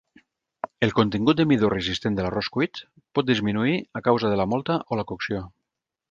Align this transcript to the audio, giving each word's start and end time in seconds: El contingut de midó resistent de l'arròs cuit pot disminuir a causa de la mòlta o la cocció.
El 0.85 0.91
contingut 0.99 1.41
de 1.41 1.43
midó 1.49 1.67
resistent 1.73 2.17
de 2.19 2.25
l'arròs 2.25 2.49
cuit 2.55 2.81
pot 3.19 3.27
disminuir 3.27 3.75
a 4.01 4.03
causa 4.09 4.31
de 4.33 4.39
la 4.41 4.47
mòlta 4.55 4.79
o 4.95 4.99
la 5.01 5.05
cocció. 5.13 5.43